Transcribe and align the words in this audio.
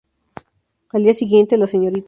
Al 0.93 1.03
día 1.03 1.13
siguiente, 1.13 1.57
la 1.59 1.67
Srta. 1.67 1.99